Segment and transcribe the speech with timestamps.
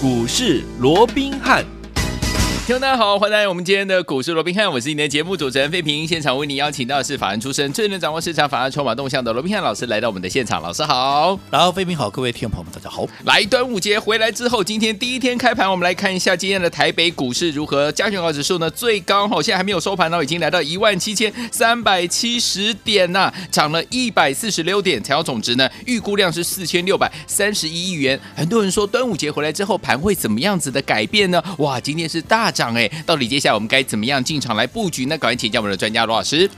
[0.00, 1.77] 股市罗宾汉。
[2.68, 6.06] 听众大家好，欢迎来到我们今天的股市罗宾汉，我是你的节目主持人费平。
[6.06, 11.40] 现场为你邀请到的是法案出身、最能掌握市场法案筹码动向的罗宾汉老师来到我们的现场，老师好。
[11.50, 13.06] 然后费平好，各位听众朋友们大家好。
[13.24, 17.90] 来端午节回来之后，今天第一天开盘，我们来看一下今天的台北股市如何。
[17.92, 28.20] 加权指数呢最高哈，现在还没有收盘呢，已经来到一万七千三百七十点呐，涨了一百四十六点，成交总值呢预估量是四千六百三十一亿元。
[28.36, 31.42] 很多人说端午节回来之后盘会怎么样子的改变呢？
[31.56, 35.16] 哇，今天是大涨哎，到底接下来我们该怎么样进场来布局呢？
[35.16, 36.50] 赶紧请教我们的专家罗老师。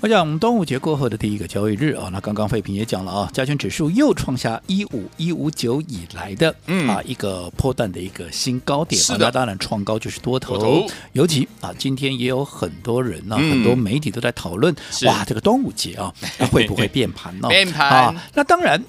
[0.00, 6.54] 我讲端午节过后的第一个交易日啊，那刚刚费平也讲了啊，加权指数又创下一五一五九以来的
[6.86, 9.00] 啊一个波段的一个新高点。
[9.00, 10.86] 是的，那当然创高就是多头。
[11.12, 17.48] 尤其啊，今天也有很多人呢、啊，嗯、很多媒体都在讨论，哇，这个端午节啊，那 会不会变盘呢？
[17.48, 18.82] 变盘啊，那当然。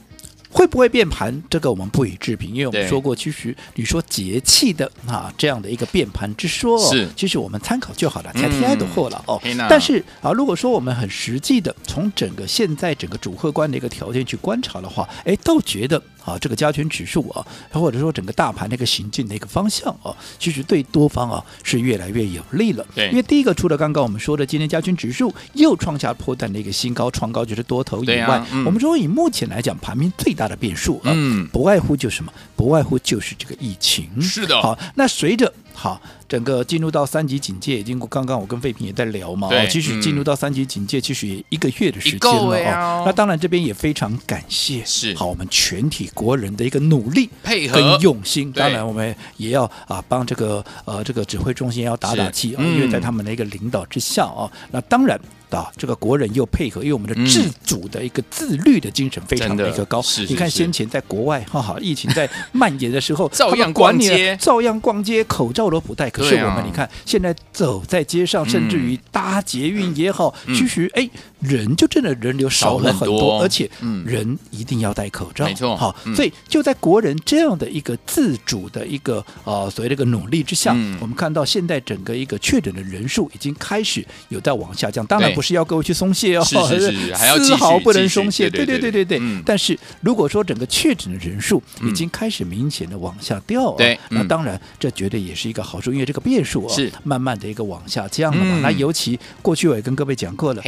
[0.49, 1.43] 会不会变盘？
[1.49, 9.41] 这个我们不予置评，因为我们说过，其实你说节气的啊这样的一个变盘之说，是其实我们参考就好了，才天爱的货了哦。
[9.69, 16.01] 但是啊，如果说我们很实际的从整个现在整个主客观的一个条件去观察的话，哎，倒觉得。
[16.27, 22.85] 啊，这个加权指数啊，或者说整个大盘那个行进的一个方向啊，其实对多方啊是越来越有利了。
[22.93, 32.33] 对，因为第一个，除了刚刚我们说的今天加权指数又创下破断的一个新高，创高就是多头以外，啊嗯、我们说以目前来讲，盘面最大的变数啊，嗯、不外乎就是什么？
[32.57, 34.21] 不外乎就是这个疫情。
[34.21, 34.61] 是的。
[34.61, 35.53] 好，那随着。
[35.79, 43.03] 好，整个进入到三级警戒，已经过刚刚我跟费平也在聊嘛，哦其实进入到三级警戒，其实也一个月的时间了啊。
[43.05, 48.51] 那当然这边也非常感谢，是好我们全体国人的一个努力配合跟用心。
[48.51, 55.19] 当然我们也要啊帮这个呃这个指挥中心要打打气啊，嗯、因为在他们的一个领导之下啊，那当然。
[55.49, 60.01] 啊，这个国人又配合，因为我们的自主的一个自律的精神非常的一个高。
[60.01, 66.09] 是，你看先前在国外， 哈哈，疫情在蔓延的时候， 照样逛街，照样逛街，口罩都不戴。
[66.09, 71.09] 可是我们你看，现在走在街上，甚至于搭捷运也好，其实哎，
[71.39, 73.69] 人就真的人流少了很多，而且
[74.05, 75.45] 人一定要戴口罩。
[75.45, 85.05] 没错，好，所以就在国人这样的一个自主的一个呃所谓的一个努力之下，我们看到现在整个一个确诊的人数已经开始有在往下降。
[85.05, 85.27] 当然。
[85.37, 88.49] 不是要各位去松懈哦，是是 是，还要丝毫不能松懈。
[88.49, 89.21] 对对对对对。
[89.45, 98.59] 但是如果说整个确诊的人数已经开始明显的往下掉，对，那当然这绝对也是一个好处，因为这个变数啊是慢慢的一个往下降了嘛。
[98.61, 100.63] 那尤其过去我也跟各位讲过了，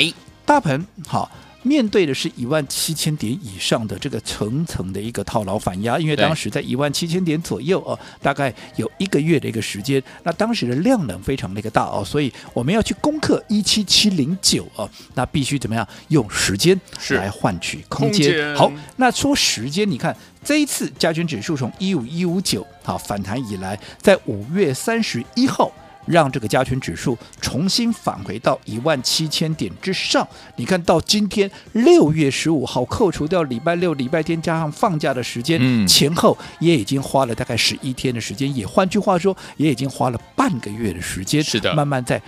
[0.49, 1.29] 大盘好。
[1.61, 16.79] 面对的是一万七千点以上的这个层层的一个套牢反压，因为当时在一万七千点左右哦，大概有一个月的一个时间，那当时的量能非常的一个大哦，所以我们要去攻克一七七零九哦，那必须怎么样用时间
[17.09, 18.31] 来换取空间。
[18.31, 25.71] 空间好，那说时间，你看这一次加权指数从一五一五九好反弹以来，在五月三十一号。
[26.09, 30.27] 让这个加权指数重新返回到一万七千点之上。
[30.55, 38.53] 你看到今天六月十五号，扣除掉礼拜六、礼拜天加上放假的时间，嗯、前后也已经花了大概十一天的时间。
[38.55, 41.43] 也换句话说，也已经花了半个月的时间。
[41.43, 42.19] 是的，慢慢在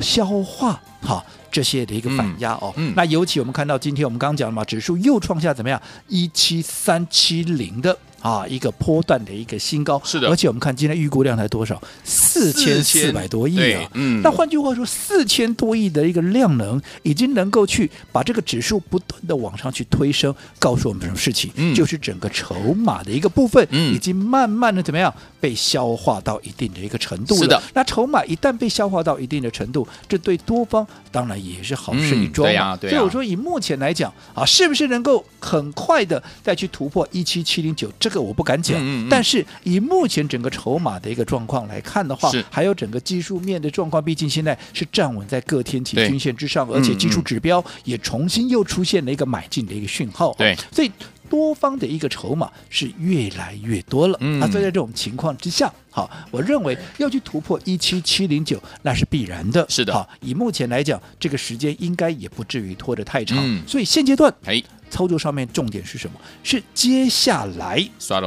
[0.00, 2.72] 消化哈这些的一个反压哦。
[2.76, 7.96] 嗯嗯、那尤其我们看到今天我们刚刚讲了嘛，指数又创下怎么样一七三七零的。
[8.20, 21.50] 啊，一个波段的一个新高，是的，而且我们看今天预估量才多少，四千四百多亿啊，嗯，那换句话说，四千多亿的一个量能，已经能够去把这个指数不断的往上去推升，告诉我们什么事情？
[21.54, 27.40] 嗯，就是整个筹码的一个部分，嗯，已经慢慢的怎么样被消化到一定的一个程度了。
[27.40, 32.46] 是的，那筹码一旦被消化到一定的程度，这对多方当然也是好事一桩。
[32.46, 32.90] 对呀，对。
[32.90, 37.90] 所以我说，以目前来讲啊，是不是能够很快的再去突破一七七零九？
[37.98, 50.34] 这个我不敢讲，嗯嗯、但是以目前整个筹码的一个状况来看的话，是还有整个技术面的状况，毕竟现在是站稳在各天期均线之上，而且技术指标也重新又出现了一个买进的一个讯号。
[50.36, 50.90] 对，所以
[51.28, 54.18] 多方的一个筹码是越来越多了。
[54.20, 59.64] 嗯、啊，所以在这种情况之下，好，我认为要去突破一七七零九，那是必然的。
[59.68, 63.38] 是的，好，以目前来讲，这个时间应该也不至于拖得太长。
[63.40, 64.62] 嗯、所以现阶段，哎。
[64.90, 66.20] 操作上面重点是什么？
[66.42, 67.78] 是接下来，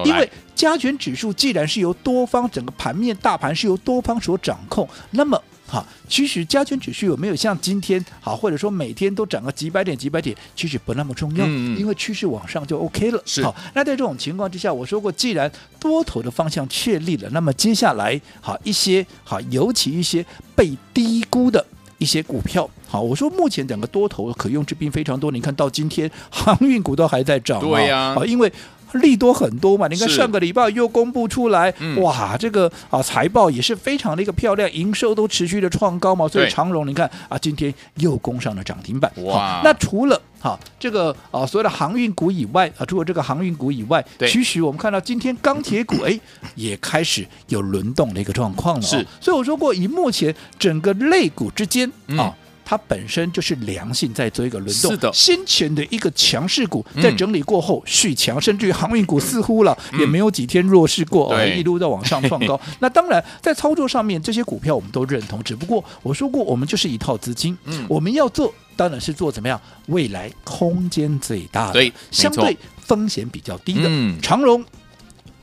[0.05, 13.21] 因为加权指数既然是由多方整个盘面大盘是由多方所掌控，那么哈，其实加权指数有没有像今天好，或者说每天都涨个几百点几百点，其实不那么重要，嗯、因为趋势往上就 OK 了。
[13.25, 20.25] 是好，那在这种情况之下，我说过，既然多头的方向确立了，那么接下来好一些好，尤其一些
[20.55, 21.65] 被低估的。
[22.03, 25.31] 一些股票，好，我说目前整个多头可用之兵非常多。
[25.31, 28.51] 你看到今天航运股都还在涨，对呀，啊，因为
[28.95, 29.87] 利多很多嘛。
[29.87, 36.27] 你看上个礼拜又公布出来，嗯哇，这个啊财报也是非常的一个漂亮，营收都持续的创高嘛。
[36.27, 39.09] 所以长荣你看啊，今天又攻上了涨停板。
[39.23, 46.19] 哇好那除了好这个啊所谓的航运股以外啊，除了这个航运股以外，其实我们看到今天钢铁股哎
[46.55, 48.85] 也开始有轮动的一个状况了、哦。
[48.85, 52.35] 是，所以我说过，以目前整个类股之间嗯啊。
[52.65, 55.11] 它本身就是良性在做一个轮动，是的。
[55.13, 57.01] 先前的一个强势股嗯。
[57.01, 59.99] 在整理过后续强，甚至于航运股似乎了、嗯。
[59.99, 62.59] 也没有几天弱势过，一路在往上创高。
[62.79, 67.85] 那当然在操作上面，这些股票我们都认同，只不过我说过，我们就是一套资金，嗯。
[67.89, 74.19] 我们要做当然是做怎么样，未来空间最大的，对相对风险比较低的，嗯。
[74.21, 74.63] 长荣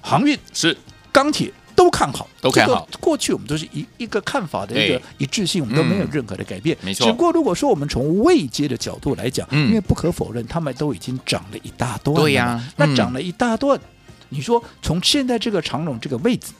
[0.01, 0.39] 航运。
[0.53, 0.77] 是。
[1.13, 2.87] 钢铁都看好，都看好。
[2.91, 6.77] 这个过去我们都是一一个看法的一个一致性，我们都没有任何的改变。
[6.83, 7.07] 没错。
[7.07, 9.69] 只不过如果说我们从未接的角度来讲，嗯。
[9.69, 12.21] 因为不可否认，他们都已经涨了一大段了。
[12.21, 12.73] 对呀嗯。
[12.77, 13.81] 那涨了一大段，
[14.29, 16.53] 你说从现在这个长龙这个位置，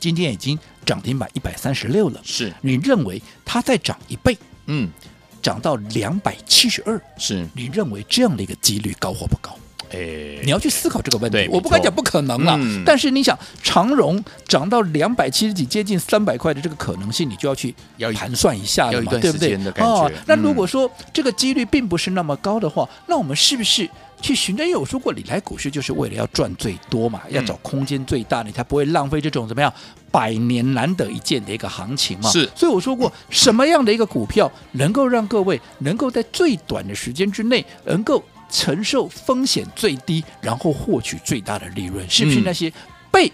[0.00, 4.90] 今天已经涨停板一百三十六了，是，你认为它再涨一倍，嗯。
[5.42, 9.58] 涨到两百七十二，是，你认为这样的一个几率高或不高？
[9.92, 20.10] 哎你要去思考这个问题，我不敢讲不可能了，嗯但是你想长荣涨到两百七十几，接近三百块的这个可能性，你就要去要盘算一下了嘛，对不对间的感觉？
[20.26, 23.88] 那嗯如果说这个几率并不是那么高的话，那我们是不是
[24.20, 24.64] 去寻找？
[24.64, 29.72] 因为我说过，你来股市就是为了要赚最多嘛，嗯要找空间最大，你才不会浪费这种怎么样
[30.10, 32.30] 百年难得一见的一个行情嘛。
[32.30, 42.70] 是所以我说过，什么样的一个股票能够让各位能够在最短的时间之内能够承受风险最低，然后获取最大的利润，是不是嗯那些
[43.10, 43.32] 被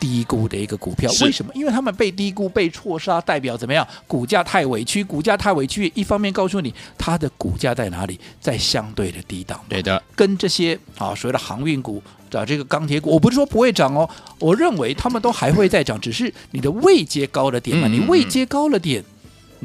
[0.00, 1.10] 低估的一个股票？
[1.20, 1.52] 为什么？
[1.54, 3.86] 因为他们被低估、被错杀，代表怎么样？
[4.06, 5.90] 股价太委屈，股价太委屈。
[5.94, 9.58] 一方面告诉你它的股价在哪里，在相对的低档。
[9.68, 12.02] 对的，跟这些啊所谓的航运股
[12.32, 14.08] 啊这个钢铁股，我不是说不会涨哦，
[14.38, 19.02] 我认为他们都还会再涨，只是你的位阶高了点嘛，嗯嗯你位阶高了点。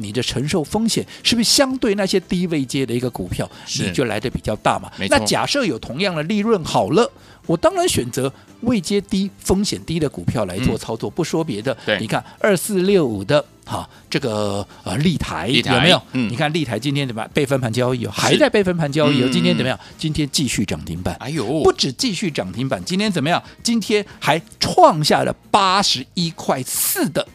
[0.00, 3.48] 你的承受风险是不是相对那些低位阶的一个股票，
[3.78, 7.10] 你就来的比较大嘛那假设有同样的利润好了，
[7.46, 8.32] 我当然选择
[8.62, 11.10] 位阶低、风险低的股票来做操作。
[11.10, 16.02] 不说别的，你看二四六五的哈这个呃立台有没有？
[16.12, 17.30] 嗯你看立台今天怎么样？
[17.32, 19.26] 被分盘交易哦，还在被分盘交易哦。
[19.26, 19.78] 嗯今天怎么样？
[19.98, 21.14] 今天继续涨停板。
[21.20, 23.42] 哎呦，不止继续涨停板，今天怎么样？
[23.62, 27.26] 今天还创下了八十一块四的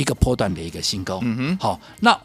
[0.00, 1.20] 一个波段的一个新高。
[1.22, 2.18] 嗯哼好，那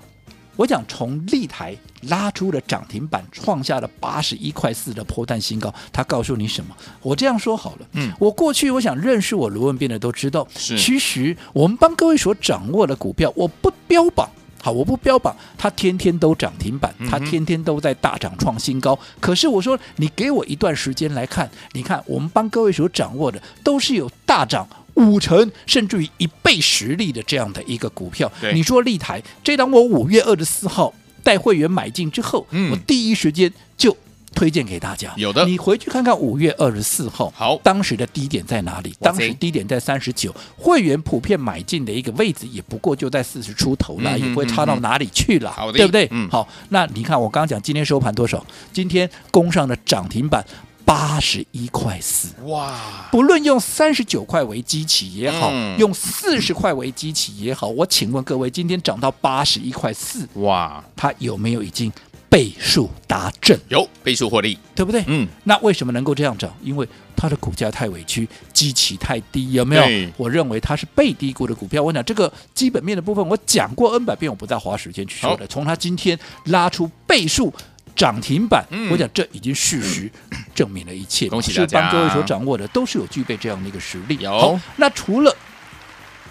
[0.56, 6.74] 我讲从立台拉出了涨停板，创下了八十一块四的波段新高，它告诉你什么？
[7.02, 14.30] 我这样说好了，嗯我过去我想认识我卢文斌的都知道，是其实我们帮各位所掌握的股票，我不标榜。
[14.62, 18.98] 好，我不标榜它天天都涨停板，它嗯哼天天都在大涨创新高。
[19.20, 28.32] 可是我说，你给我一段时间来看，你看我们帮各位所掌握的都是有大涨五成甚至于一倍实力的这样的一个股票。
[28.54, 30.94] 你说立台这当，我五月二十四号
[31.24, 33.96] 带会员买进之后，嗯我第一时间就。
[34.34, 38.94] 推荐给大家，有的你回去看看五月二十四号，好当时的低点在哪里？
[39.00, 46.06] 当时低点在三十九，会员普遍买进的一个位置也不过就在四十出头了，嗯也不会差到哪里去了，好对不对？
[46.12, 48.46] 嗯好，那你看我刚刚讲今天收盘多少？
[48.74, 50.46] 今天攻上的涨停板
[50.86, 52.30] 八十一块四。
[52.44, 61.92] 哇，不论用三十九块为基期也好，嗯用四十块为基期也好，我请问各位，今天涨到八十一块四，哇，它有没有已经
[62.30, 63.60] 倍数达阵？
[63.70, 65.04] 有倍数获利，对不对？
[65.08, 66.54] 嗯，那为什么能够这样涨？
[66.62, 70.12] 因为它的股价太委屈，基期太低，有没有？
[70.18, 71.82] 我认为它是被低估的股票。
[71.82, 75.48] 我讲这个基本面的部分，我讲过 N 百遍，我不再花时间去说的。
[75.48, 77.54] 从它今天拉出倍数
[77.96, 80.12] 涨停板，嗯我讲这已经事实
[80.54, 81.30] 证明了一切。
[81.30, 84.18] 恭喜大家是帮各位所掌握的都是有具备这样的一个实力。
[84.20, 85.36] 有好，那除了。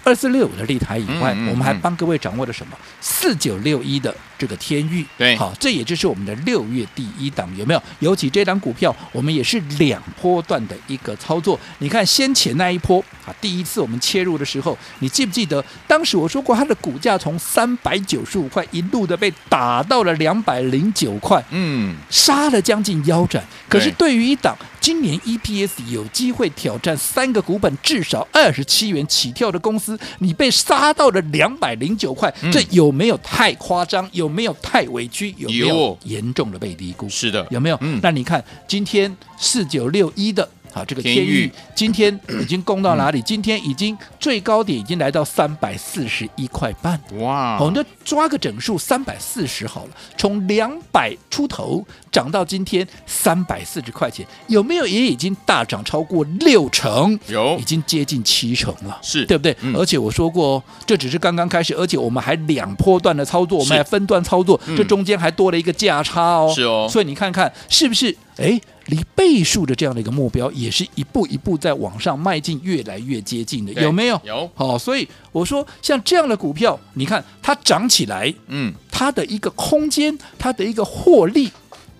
[0.05, 2.77] 二四六五的立台以外，嗯嗯我们还嗯帮各位掌握了什么？
[3.01, 7.83] 四九六一的这个天域，对好，这也就是我们的六月第一档，有没有？
[7.99, 11.59] 尤其这档股票，我们也是两波段的一个操作。
[11.79, 23.43] 你看先前那一波啊，第一次我们切入的时候，你记不记得当时我说过，它的股价从三百九十五块一路的被打到了两百零九块，嗯，杀了将近腰斩。
[23.67, 34.07] 可是对对于一档今年 EPS 有机会挑战三个股本至少二十七元起跳的公司，你被杀到了两百零九块，嗯这有没有太夸张？
[34.11, 35.33] 有没有太委屈？
[35.37, 37.09] 有没有有严重的被低估？
[37.09, 37.77] 是的，有没有？
[37.81, 40.49] 嗯那你看今天四九六一的。
[40.75, 43.21] 好，这个天域今天已经攻到哪里？
[43.21, 46.99] 今天已经最高点已经来到三百四十一块半。
[47.19, 47.57] 哇！
[47.61, 57.17] 我们就抓个整数三百四十好了，从两百出头涨到今天三百四十块钱，有没有也已经大涨超过六成？
[57.27, 59.55] 有，已经接近七成了，是对不对？
[59.61, 66.51] 嗯、而且我说过，这只是刚刚开始，而且我们还两波段的操作，我们还分段操作，这中间还多了一个价差哦。
[66.53, 68.13] 是哦，所以你看看是不是？
[68.35, 68.59] 哎。
[68.87, 74.21] 离倍数的这样的一个目标，也是一步一步在往上迈进，越来越接近的，有没有？
[74.23, 74.49] 有。
[74.53, 81.51] 好、哦，所以我说，像这样的股票，你看它涨起来，嗯，它的一个空间，它的一个获利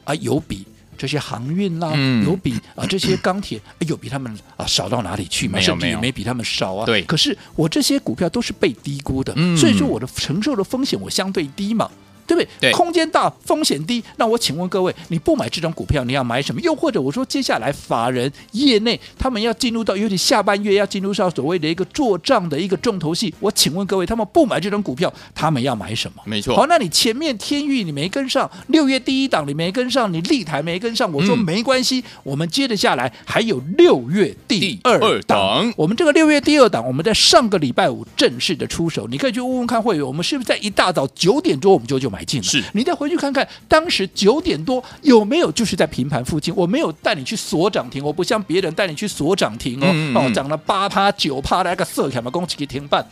[0.03, 0.65] 啊，有比
[0.97, 5.59] 这些航运啦，嗯、有比啊这些钢铁， 有比他们啊少到哪里去吗？
[5.59, 6.85] 甚至也没比他们少啊。
[6.85, 7.01] 对。
[7.03, 11.89] 可是我这些股票都是被低估的，嗯、所以说我的承受的风险我相对低嘛。
[12.25, 12.47] 对不对？
[12.59, 14.03] 对，空间大，风险低。
[14.17, 16.61] 那我请问各位，你不买这种股票，你要买什么？
[16.61, 23.33] 又或者我说，接下来法人业内他们要进入到，尤其下半月要进入到所谓的一个做账的一个重头戏。
[23.39, 26.21] 我请问各位，他们不买这种股票，他们要买什么？
[26.25, 26.55] 没错。
[26.55, 34.99] 好，那你前面天域你没跟上，六月第一档你没跟上，你立台没跟上，我说没关系，嗯、我们接着下来还有六月第二档。
[34.99, 42.47] 第二档我们这个六月第二档，我们在上个礼拜五正式的出手，你可以去问问看会员，我们是不是在一大早九点多我们就就买进了？
[42.47, 42.95] 是，你再。
[42.95, 53.05] 回去看看当时九点多有没有就是在平盘附近，我没有带你去锁涨停，我不像别人带你去锁涨停哦，嗯嗯哦涨了八趴九趴的那个色卡嘛，恭喜停办。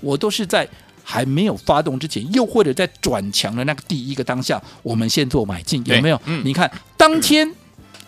[0.00, 0.66] 我都是在
[1.04, 6.18] 还没有发动之前，又或者在转强的那个第一个当下，我们先做买进，有没有？
[6.24, 7.54] 嗯、你看当天。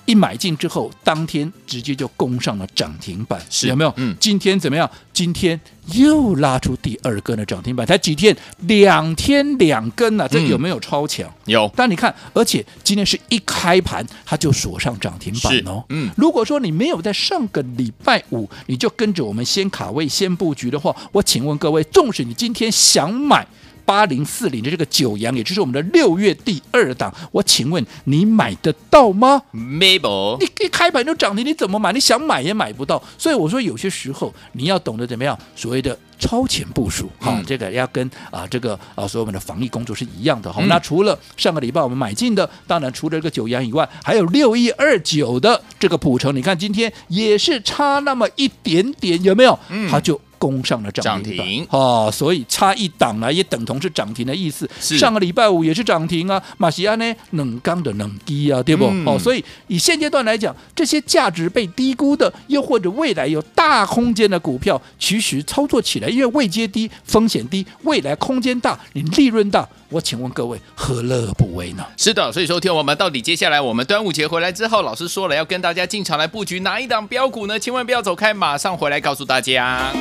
[0.07, 3.93] 一买进之后，当天直接就攻上了涨停板，是有没有？
[3.97, 4.91] 嗯，今天怎么样？
[5.13, 5.59] 今天
[5.93, 8.37] 又拉出第二根的涨停板，才几天？
[8.61, 11.29] 两天两根啊，这有没有超强？
[11.47, 11.73] 嗯、有。
[11.77, 15.85] 但你看，而且今天是一开盘，它就锁上涨停板哦。
[15.91, 23.47] 嗯，如果说你没有在上个礼拜五，你就跟着我们先卡位、先布局的话，我请问各位，纵使你今天想买。
[23.85, 29.43] 八零四零的这个九阳，也就是我们的六月第二档，我请问你买得到吗？
[29.51, 31.93] 没有，你一开盘就涨停，你怎么买？
[31.93, 33.03] 你想买也买不到。
[33.19, 40.63] 所以我说，有些时候你要懂得怎么样，所谓的超前部署，好、这个要跟啊这个啊所有我们的防疫工作是一样的好。
[40.63, 49.59] 嗯、那除了上个礼拜我们买进的，当然除了这个九阳以外，还有六一二九的这个普成，你看今天也是差那么一点点，有没有？
[49.69, 50.21] 嗯，它就。
[50.45, 54.69] 攻上了涨停哦，所以差一档呢，也等同是涨停的意思。
[54.79, 58.85] 上个礼拜五也是涨停啊，马西安呢冷刚的冷低啊，对不？
[58.85, 71.83] 嗯、哦，所以以现阶段来讲，这些价值被低估的，又或者未来有大空间的股票，其实操作起来，因为位阶低、风险低，未来空间大，你利润大，我请问各位，何乐而不为呢？
[71.97, 77.59] 是的，所以说听我们到底接下来我们端午节回来之后，老师说了要跟大家进场来布局哪一档标股呢？
[77.59, 79.93] 千万不要走开，马上回来告诉大家。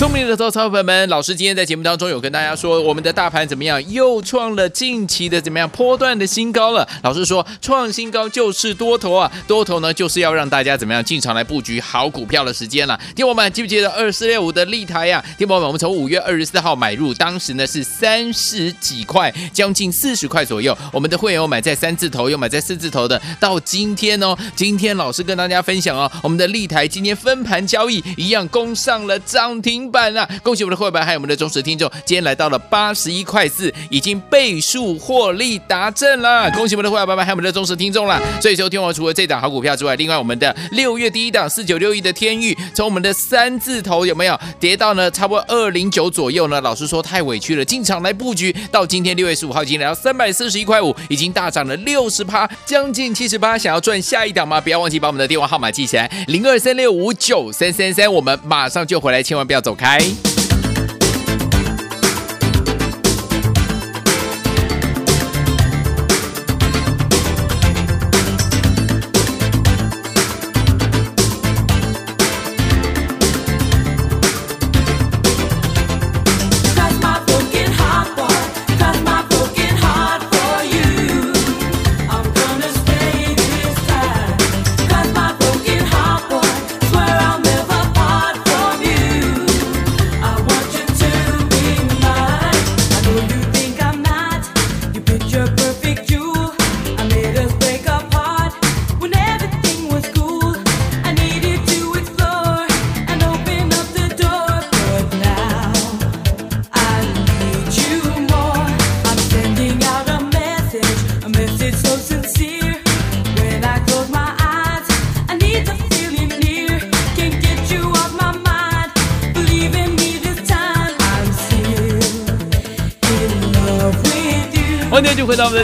[0.00, 6.88] 聪明的投资朋们，老师今天在节目当中有跟大家说，我们的大盘怎么样，又创了近期的怎么样波段的新高了。
[7.02, 12.98] 老师说，创新高就是多头啊，多头呢就是要让大家怎么样进场来布局好股票的时间了。
[13.14, 15.22] 听我们记不记得二四六五的立台呀？
[15.36, 20.74] 听我们，我们从五月二十四号买入，当时呢是三十几块，将近四十块左右。
[20.94, 29.89] 我们的会员有买在三字头，又买在四字头的，到今天哦，今天老师跟大家分享哦，我们的立台今天分盘交易一样攻上了涨停。
[29.90, 30.28] 板啊！
[30.42, 36.50] 恭喜我们的会员，还有我们的忠实听众，今天来到了八十一块四，已经倍数获利达阵了。
[36.52, 38.20] 恭喜我们的会员，还有我们的忠实听众了。
[38.40, 45.10] 所以说，听完除了这档好股票之外，另外我们的六月第一档四九六一的天域，从我们的三字头有没有跌到呢？
[45.10, 46.60] 差不多二零九左右呢？
[46.60, 48.54] 老师说太委屈了，进场来布局。
[48.70, 53.58] 到今天六月十五号，已经来到三百四十一块五，已经大涨了六十趴，将近七十八。
[53.58, 54.60] 想要赚下一档吗？
[54.60, 59.74] 不要忘记把我们的电话号码记起来，零二三六五九三三三，我们马上就回来，千万不要走。
[59.80, 60.29] 开。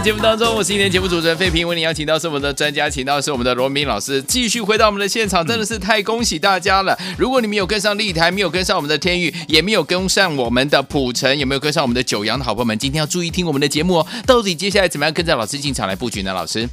[0.06, 6.96] 节目当中，我是今天节目主持人费平，为您邀请到是我们的专家，请到是我们的罗明老师，继续回到我们的现场，真的是太恭喜大家了！
[7.18, 12.78] 如果你们有跟上立台，没有跟上我们的天宇，也没有跟上我们的普城，有没有跟上我们的九阳的好朋友们？
[12.78, 16.32] 今天要注意听我们的节目哦，到底接下来怎么样跟着老师进场来布局呢？
[16.32, 16.68] 老师？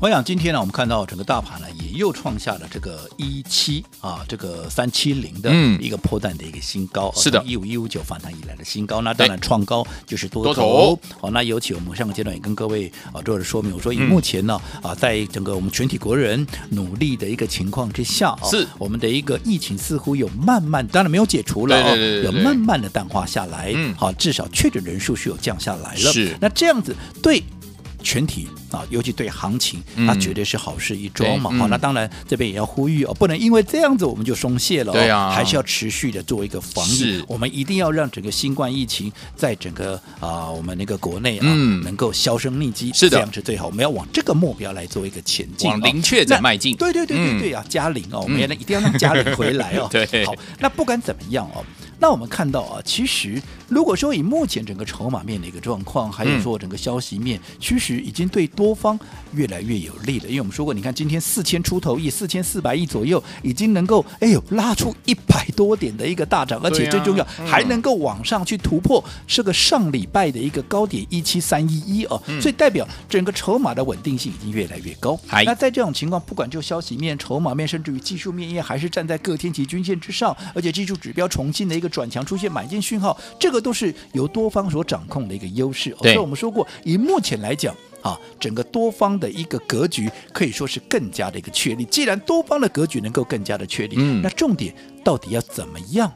[0.00, 9.00] 我想今天呢，我们看到整个大盘呢，也又创下了这个一七啊，这个三七零的一个破蛋的一个新高，是的，一五一五九反弹以来的新高。
[9.00, 10.54] 那当然创高就是多头。
[10.54, 12.77] 多头好，那尤其我们上个阶段也跟各位
[13.12, 21.94] 啊做了说明，我说以目前呢啊，在整个我们全体国人努力的一个情况之下啊，是我们的一个疫情似乎有慢慢，当然没有解除了啊，
[22.24, 23.72] 有慢慢的淡化下来。
[23.74, 26.12] 嗯，好，至少确诊人数是有降下来了。
[26.12, 27.42] 是，那这样子对
[28.02, 28.48] 全体。
[28.70, 31.50] 啊，尤其对行情，那绝对是好事一桩嘛。
[31.52, 34.94] 好、嗯，那当然这边也要呼吁哦，不能因为这样子我们就松懈了、哦。
[34.94, 37.24] 对啊，还是要持续的做一个防疫。
[37.26, 42.90] 我们一定要让整个新冠疫情在整个啊、呃、我们那个国内啊、嗯、能够销声匿迹。
[42.92, 43.64] 是的，这样是最好。
[43.64, 46.76] 我们要往这个目标来做一个前进，往零确诊迈进。
[46.76, 49.88] 对对对对对啊，嗯、加零哦，我们也一定要让加零回来哦。
[49.90, 51.64] 对，好，那不管怎么样哦，
[51.98, 58.98] 那我们看到啊，其实如果说以目前整个筹码面的一个状况，还有说整个消息面，其实已经对多方。
[59.34, 75.14] 越来越有利了，因为我们说过，你看今天四千出头亿，四千四百亿左右，已经能够哎呦拉出一百多点的一个大涨，而且最重要、啊、还能够往上去突破，是个上礼拜的一个高点一七三一一哦，所以代表整个筹码的稳定性已经越来越高。
[75.30, 85.94] 嗯、那在这种情况，不管就消息面、筹码面，甚至于技术面，也还是站在各天期均线之上，而且技术指标重新的一个转强，出现买进讯号，这个都是由多方所掌控的一个优势。
[86.00, 87.74] 所以我们说过，以目前来讲。
[88.00, 91.84] 啊，整个多方的一个格局可以说是更加的一个确立。
[91.86, 94.72] 既然多方的格局能够更加的确立，嗯，那重点
[95.04, 96.10] 到底要怎么样？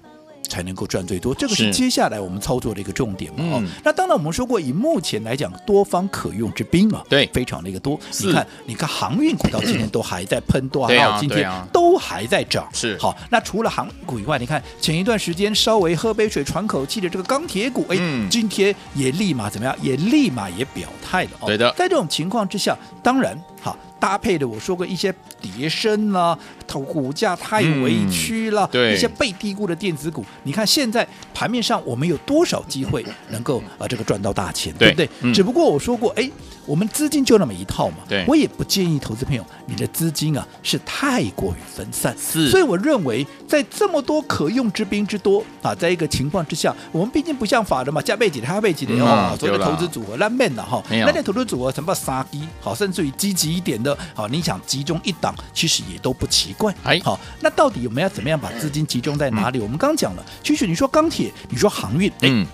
[0.48, 3.44] 才能够赚最多，这个是接下来我们操作的一个重点嘛。
[3.44, 7.98] 哦、嗯，那当然我们说过，以目前来讲，多方可用之兵啊，对，非常的一个多。
[8.20, 12.68] 你看，你看航运股到今天都还在喷多，还有今天都还在涨。
[12.72, 19.74] 是好，那除了航运股以外，你看前一段时间稍微喝杯水喘口气的这个钢铁股，哎、嗯，今天也立马怎么样？
[19.80, 21.30] 也立马也表态了。
[21.40, 23.76] 哦，对的，在这种情况之下，当然好。
[24.02, 26.36] 搭配的我说过一些跌升啦、
[26.66, 28.94] 投股价太委屈了，嗯、对。
[28.94, 35.30] 一些被低估的电子股，你看现在盘面上我们有多少机会能够啊这个赚到大钱，对，对不对？
[35.30, 36.28] 嗯、只不过我说过，哎，
[36.66, 53.91] 我们资金就那么一套嘛，对，我也不建议投资朋友你的资金啊是太过于分散，是，所以我认为在这么多可用之兵之多啊，在一个情况之下，我们毕竟不像法人嘛，加倍几的、加倍几的哦，所谓的投资组合烂面的哈，那点投资组合什么杀低，好，甚至于积极一点的。
[54.14, 56.74] 好，你想集中一档，其实也都不奇怪。
[56.84, 59.58] 哎，好，那到底我们要怎么样把资金集中在哪里？
[59.58, 62.46] 嗯、我们刚讲了，其实你说钢铁，你说航运，嗯，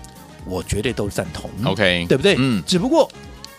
[0.45, 1.49] 我绝对都赞同。
[1.63, 2.35] OK，对不对？
[2.37, 3.09] 嗯，只不过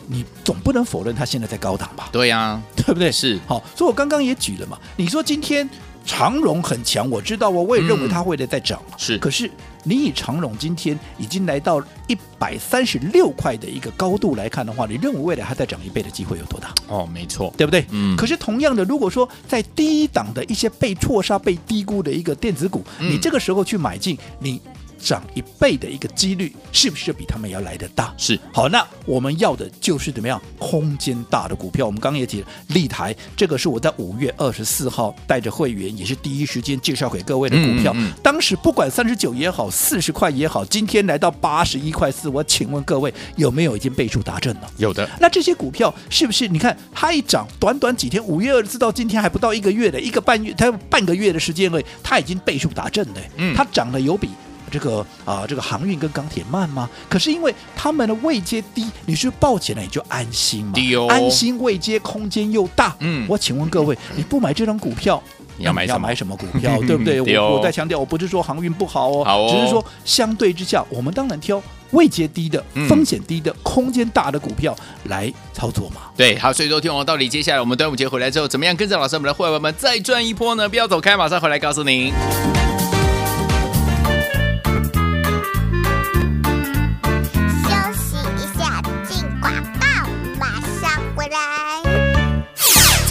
[0.07, 2.09] 你总不能否认它现在在高档吧？
[2.13, 3.11] 对呀、啊，对不对？
[3.11, 3.39] 是。
[3.47, 4.79] 好，所以我刚刚也举了嘛。
[4.97, 5.69] 你说今天
[6.05, 8.81] 长荣很强，我知道，我我也认为它会再涨。
[8.97, 9.51] 是、嗯，可是。
[9.85, 16.75] 你以长荣今天已经来到一百三十六块的一个高度来看的话，你认为未来还再涨一倍的机会有多大？
[16.89, 17.85] 哦，没错，对不对？
[17.91, 18.17] 嗯。
[18.17, 24.61] 可是同样的，如果说在低档的一些被错杀、被低估的一个电子股，嗯、你这个时候去买进，你。
[25.03, 28.13] 涨一倍的一个几率，是不是比他们要来得大？
[28.17, 28.39] 是。
[28.53, 31.87] 好，那我们要的就是怎么样空间大的股票。
[31.87, 37.93] 我们刚刚也提了，立台这个是我在五月二十四号带着会员，也是第一时间介绍给各位的股票。
[37.97, 44.71] 嗯嗯、当时不管三十九也好，四十块也好，今天来到八十一块四，我请问各位有没有已经倍数达阵了？
[44.77, 45.09] 有的。
[45.19, 46.47] 那这些股票是不是？
[46.49, 53.15] 你看它一涨，短短几天，五月二十四到今天还不到一个月的一个半月，它有半个月的时间内，它已经倍数达阵了。
[53.37, 54.31] 嗯，它涨了有比。
[54.71, 56.89] 这个啊、呃，这个航运跟钢铁慢吗？
[57.09, 62.95] 可是因为他们的位阶低，你是抱起来你就安心嘛，哦、安心位阶空间又大。
[63.01, 65.23] 嗯，我请问各位，你不买这张股票，
[65.57, 66.79] 你要买要买什么股票？
[66.87, 67.19] 对不对？
[67.37, 76.03] 哦、我我再强调，我不是说航运不好哦，好哦，只是说相对之下，我们当然挑位阶低的、嗯、风险低的、空间大的股票来操作嘛。
[76.17, 80.69] 对，好，所以说听我到底接下来我们端午节回来之后，怎么样跟着老师我们的会员们再赚一波呢？
[80.69, 82.13] 不要走开，马上回来告诉您。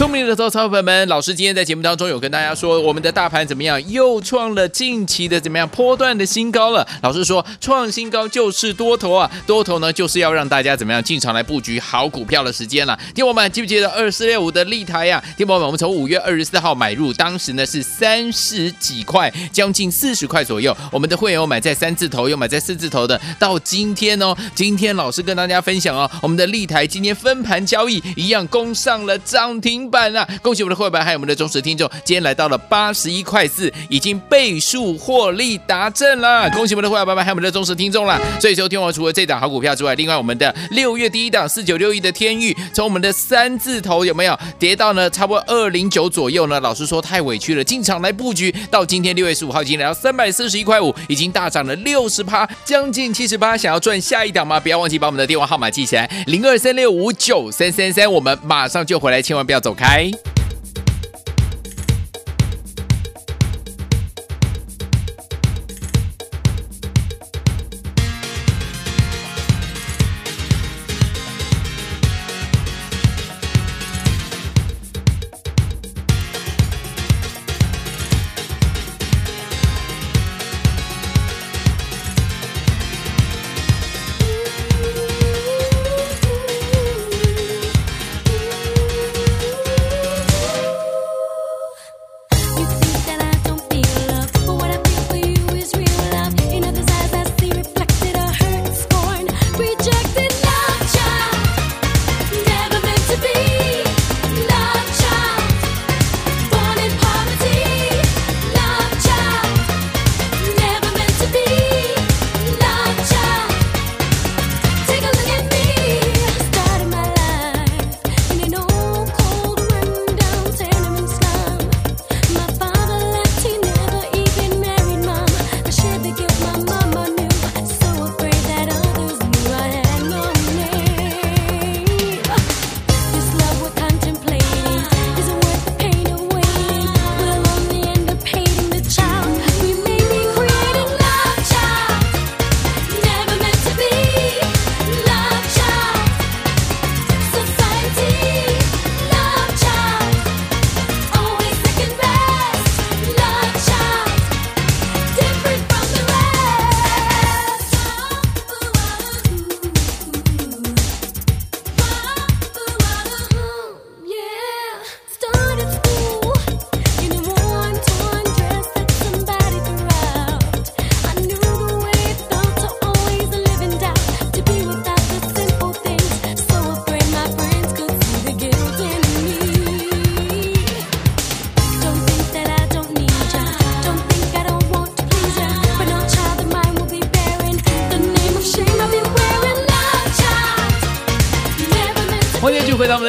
[0.00, 6.88] 聪明的投资朋友们，老师今天在节目当中有跟大家说，我们的大盘怎么样，又创了近期的怎么样波段的新高了。
[7.02, 12.98] 老师说，创新高就是多头啊，多头呢就是要让大家怎么样进场来布局好股票的时间了。
[13.14, 15.22] 听我们记不记得二四六五的立台呀？
[15.36, 20.74] 听我们，我们从五月二十四号买入，当时呢是三十几块，将近四十块左右。
[20.90, 30.26] 我们的会员有买在三字头，又买在四字头的，到今天哦，今天老师跟大家分享哦，我们的立台今天分盘交易一样攻上了涨停板啊！
[30.40, 36.48] 恭喜我们的会员还有我们的忠实听众，今天来到了八十一块四，已经倍数获利达阵了。
[36.50, 38.20] 恭喜我们的会员还有我们的忠实听众了。
[38.40, 45.10] 所以说，听王除了这档好股票之外，另外我们的六月第一档四九六一的天域，从我们的三字头有没有跌到呢？
[45.10, 46.60] 差不多二零九左右呢？
[46.60, 53.56] 老师说太委屈了，进场来布局，到今天六月十五号已经来到三百四十一块五，已经大涨了六十趴，将近七十八。
[53.56, 54.60] 想要赚下一档吗？
[54.60, 59.74] 不要忘记把我们的电话号码记起来，零二三六五九三三三，我们马上就回来，千万不要走。
[59.80, 60.12] 回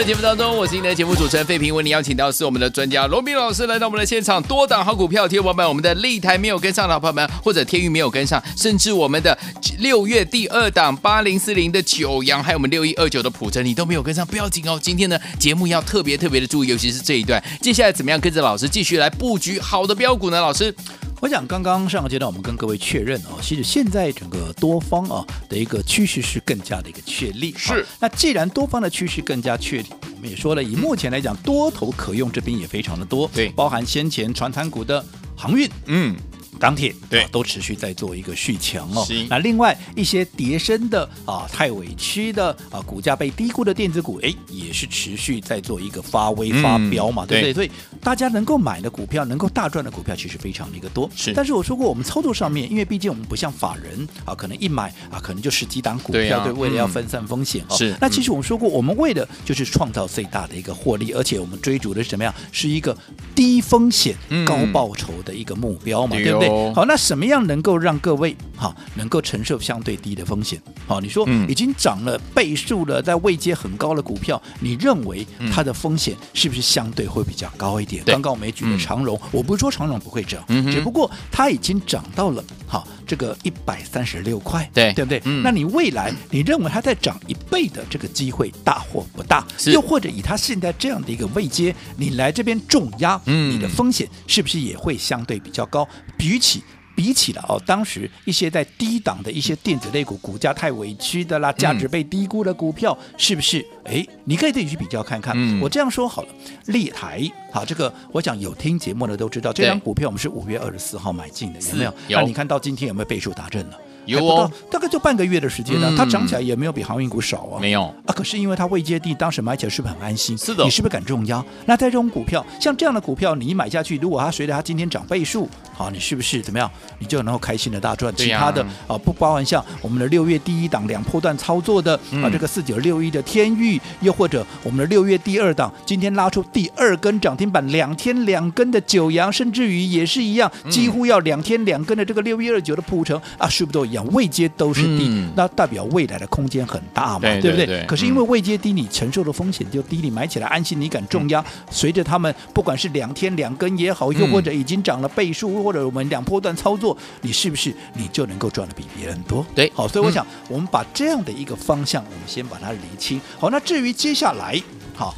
[0.01, 4.41] 的节目当中，我是你的节目主持人费平，为你邀请到是我们的专家罗斌老师来到我们的现场。
[4.41, 9.37] 多档好股票，听众朋友们，我们的丽台没有跟上的朋友们，或者天钰没有跟上，甚至我们的
[9.77, 14.79] 六月第二档八零四零的九阳，还有我们六一二九的普成，你都没有跟上，不要紧哦。
[14.81, 20.41] 今天呢，节目要特别特别的注意，尤其是这一段，接下来怎么样跟着老师继续来布局好的标股呢？
[20.41, 20.73] 老师？
[21.21, 27.53] 我想刚刚上个阶段我们跟各位确认哦，其实现在整个多方啊的一个趋势是更加的一个确立。
[27.55, 35.05] 是，那既然多方的趋势更加确立，我们也说了，以目前来讲，多头可用这边也非常的多，对，包含先前传产股的
[35.37, 36.15] 航运，嗯。
[36.61, 39.03] 钢铁对、啊、都持续在做一个续强哦。
[39.03, 47.51] 是那另外一些跌升的啊，太委屈的啊，股价被低估的电子股，哎，也是持续在做一个发威发飙嘛，嗯、对不对？
[47.51, 51.09] 对所以大家能够买的股票，能够大赚的股票，其实非常的一个多。
[51.15, 51.33] 是。
[51.33, 57.75] 但是我说过，我们操作上面，因为毕竟我们不像法人啊，可能一买啊，可能就十几档股票，对，啊、对，为了要分散风险哦。
[57.75, 57.95] 是。
[57.99, 62.31] 那其实我们说过，我们为的就是创造最大的一个获利，而且我们追逐的是什么样？
[62.51, 62.95] 是一个
[63.33, 66.50] 低风险高报酬的一个目标嘛，嗯、对不对？
[66.73, 67.45] 好，那什么样？
[67.47, 70.61] 能够让各位哈能够承受相对低的风险。
[70.87, 78.03] 好，你说已经涨了倍数了，在位阶很高的股票，你认为它的风险是不是相对会比较高一点？
[78.05, 85.21] 刚刚我们也举了长荣，我不是说长荣不会涨，只不过它已经涨到了哈这个一百三十六块，对对不对？
[85.43, 89.45] 那你未来你认为它再涨一倍的这个机会大或不大？
[89.65, 95.85] 又或者以它现在这样的一个位阶，你来这边重压，你的风险是不是也会相对比较高？
[96.17, 96.63] 比起
[96.95, 103.65] 比起了哦，当时一些在低档的一些电子类股，股价太委屈的啦，价值被低估的股票，嗯、是不是？
[103.85, 105.33] 哎，你可以自己去比较看看。
[105.35, 106.29] 嗯、我这样说好了，
[106.67, 111.93] 立台，好，这个我想有听节目的都知道，这张股票我们是五月二十四号买进的，有没有？
[112.09, 113.77] 那、啊、你看到今天有没有倍数达阵了？
[114.05, 117.59] 有哦，大概就半个月的时间呢，嗯、它涨起来也没有比航运股少啊。
[117.59, 120.37] 没有啊，可是因为它未接地，当时买起来是不是很安心？
[120.37, 120.63] 是的。
[120.63, 121.43] 你是不是敢重压？
[121.65, 126.69] 那在这种股票，像这样的股票，你买下去，如果它随着它今天涨倍数，好，你是不是怎么样？
[126.99, 128.13] 你就能够开心的大赚。
[128.15, 144.05] 其他的啊，不包含像我们的六月第一档两波段操作的、嗯、啊，这个四九六一的天域，又或者我们的六月第二档，今天拉出第二根涨停板，两天两根的九阳，甚至于也是一样，几乎要两天两根的这个六一二九的普成啊，是不是都一样？
[144.11, 147.65] 位阶都是低，嗯、那代表未来的空间很大嘛，对，对不对？
[147.65, 151.39] 对可是因为位阶低，你承受的风险就低，你买起来安心，你敢重压？
[151.41, 159.45] 嗯、随着他们不管是两天两根也好，又或者已经涨了倍数，嗯、或者我们两波段操作，你是不是你就能够赚的比别人多？
[159.53, 163.19] 对，好，所以我想、嗯、我们把这样的一个方向，我们先把它理清。
[163.37, 164.61] 好，那至于接下来，
[164.95, 165.13] 好，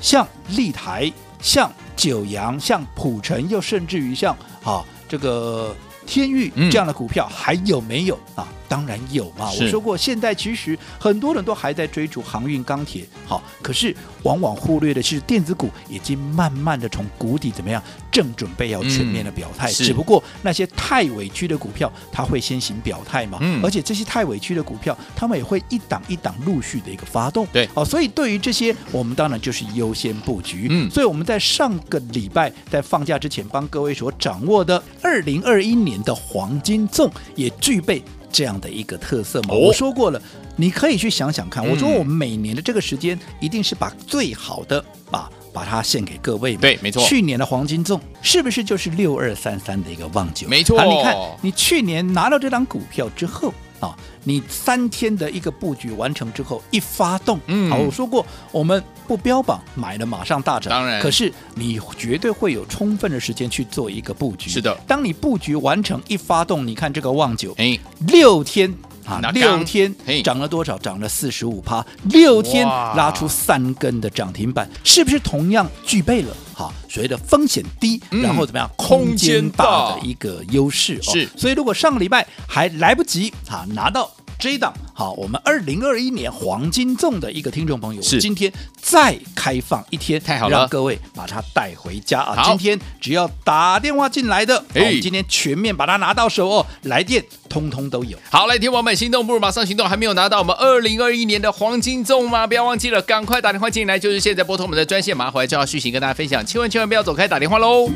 [0.00, 5.74] 像立台、像九阳、像普城，又甚至于像啊这个。
[6.06, 8.48] 天域这样的股票还有没有、嗯、啊？
[8.70, 9.50] 当然有嘛！
[9.50, 19.68] 我说过，现在其实很多人都还在追逐航运、钢铁，好，可是往往忽略的是电子股已经慢慢的从谷底怎么样，正准备要全面的表态。
[19.72, 23.38] 嗯、只不过那些太委屈的股票，它会先行表态嘛。
[23.40, 27.44] 嗯、而且这些太委屈的股票，他们也会一档一档陆续的一个发动。
[27.52, 30.68] 对，好，所以对于这些，我们当然就是优先布局。
[30.70, 38.00] 嗯，所以我们在上个礼拜在放假之前，帮各位所掌握的二零二一年的黄金粽也具备。
[38.32, 40.20] 这样的一个特色嘛，我说过了，
[40.56, 41.66] 你可以去想想看。
[41.66, 46.56] 我说我们每年的这个时间，一定是把最好的把把它献给各位。
[46.56, 47.02] 对，没错。
[47.04, 50.48] 去年的黄金粽是不是就是六二三三的一个旺九？
[50.48, 50.78] 没错。
[50.78, 58.82] 啊，你看你去年拿到这张股票之后啊，你三天的一个布局完成之后，一发动，嗯，好，我说过我们。
[59.10, 64.48] 不标榜买了马上大涨，当然，可是你绝对会有充分的时间去做一个布局。
[64.48, 68.72] 是的，当你布局完成一发动，你看这个旺九，哎，六天
[69.04, 69.92] 啊，六天
[70.22, 70.78] 涨了多少？
[70.78, 79.96] 涨了四十五趴，六天拉出三根的涨停板，是不是同样具备了哈所谓的风险低，然后怎么样空间大。
[79.96, 81.02] 的一个优势？
[81.02, 84.08] 是，所以如果上个礼拜还来不及啊拿到。
[84.40, 88.50] 这一档好，我们二零二一年黄金粽的一个听众朋友，是今天
[88.80, 92.42] 再开放一天，太好了，让各位把它带回家啊！
[92.46, 98.18] 今天只要打电话进来的，我们今天全面把它拿到手哦，来电通通都有。
[98.30, 102.46] 好，来听我们心动不如马上行动，还没有拿到我们二零二一年的黄金粽吗？
[102.46, 107.90] 不要忘记了，赶快打电话进来，就是现在拨通我们的专线，马上回来就要续行跟大家分享，千万千万不要走开，打电话喽。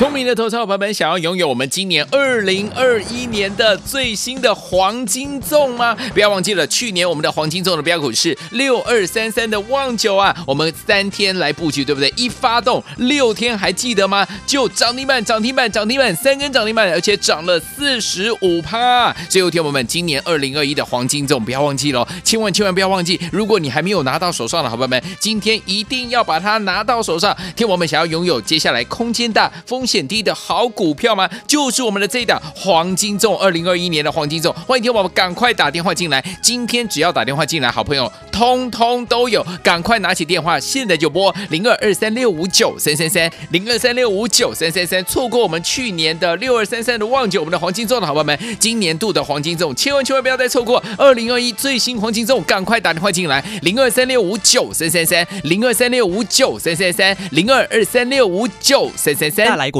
[0.00, 5.94] 聪明的投资伙伴们，想要拥有我们今年二零二一年的最新的黄金粽吗？
[6.14, 12.10] 不要忘记了，去年我们的黄金粽的标股是六二三三的旺九啊，我们三天来布局，对不对？
[12.16, 14.26] 一发动六天，还记得吗？
[14.46, 19.14] 就涨停板，涨停板，涨停板，三根涨停板，而且涨了四十五趴。
[19.28, 23.20] 最后天我们今年二零二一的黄金粽，不要忘记了，千万千万不要忘记。
[23.30, 27.36] 如果你还没有拿到手上的伙伴们，今天一定要把它拿到手上。
[27.54, 31.28] 天我们想要拥有接下来空间大风险低的好股票吗？
[31.48, 34.54] 就是我们的这一档黄金重，二零二一年的黄金重。
[34.64, 39.44] 欢迎听宝宝赶快打电话进来，今天只要打电话进来，好朋友通通都有。
[39.64, 45.04] 赶快拿起电话，现在就拨零二二三六五九三三三零二三六五九三三三。
[45.06, 59.46] 错过我们去年的六二三三的旺九，我们的黄金重的好朋友们，今年度的黄金重，千万千万不要再错过二零二一最新黄金重，赶快打电话进来，零二三六五九三三三零二三六五九三三三零二二三六五九三三三。
[59.46, 59.79] 大来国